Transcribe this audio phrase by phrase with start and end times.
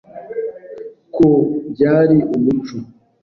[1.15, 1.27] Ko
[1.73, 2.75] byari umuco